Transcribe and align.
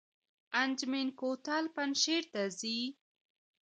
انجمین 0.61 1.07
کوتل 1.19 1.63
پنجشیر 1.75 2.23
ته 2.31 2.41
ځي؟ 2.59 2.79